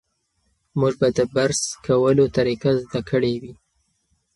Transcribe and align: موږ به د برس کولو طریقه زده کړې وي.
موږ 0.79 0.93
به 0.99 1.07
د 1.17 1.19
برس 1.35 1.61
کولو 1.85 2.25
طریقه 2.37 2.71
زده 2.83 2.99
کړې 3.09 3.33
وي. 3.41 3.53